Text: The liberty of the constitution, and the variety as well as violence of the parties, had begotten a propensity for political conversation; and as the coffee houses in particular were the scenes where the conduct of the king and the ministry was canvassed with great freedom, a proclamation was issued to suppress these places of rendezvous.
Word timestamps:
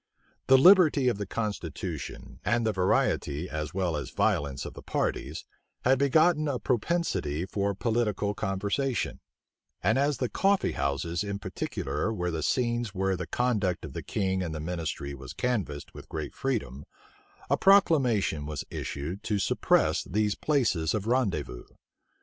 The 0.47 0.57
liberty 0.57 1.09
of 1.09 1.19
the 1.19 1.27
constitution, 1.27 2.39
and 2.43 2.65
the 2.65 2.73
variety 2.73 3.47
as 3.47 3.71
well 3.71 3.95
as 3.95 4.09
violence 4.09 4.65
of 4.65 4.73
the 4.73 4.81
parties, 4.81 5.45
had 5.83 5.99
begotten 5.99 6.47
a 6.47 6.57
propensity 6.57 7.45
for 7.45 7.75
political 7.75 8.33
conversation; 8.33 9.19
and 9.83 9.99
as 9.99 10.17
the 10.17 10.27
coffee 10.27 10.71
houses 10.71 11.23
in 11.23 11.37
particular 11.37 12.11
were 12.11 12.31
the 12.31 12.41
scenes 12.41 12.95
where 12.95 13.15
the 13.15 13.27
conduct 13.27 13.85
of 13.85 13.93
the 13.93 14.01
king 14.01 14.41
and 14.41 14.55
the 14.55 14.59
ministry 14.59 15.13
was 15.13 15.33
canvassed 15.33 15.93
with 15.93 16.09
great 16.09 16.33
freedom, 16.33 16.83
a 17.47 17.55
proclamation 17.55 18.47
was 18.47 18.65
issued 18.71 19.21
to 19.21 19.37
suppress 19.37 20.03
these 20.03 20.33
places 20.33 20.95
of 20.95 21.05
rendezvous. 21.05 21.65